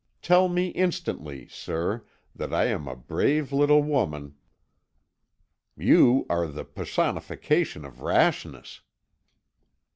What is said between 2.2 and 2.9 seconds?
that I am